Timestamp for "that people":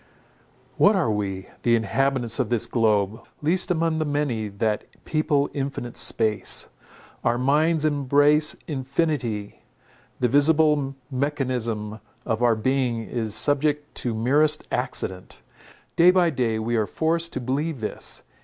4.47-5.47